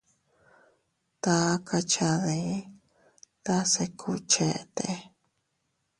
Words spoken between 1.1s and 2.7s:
Taka cha dii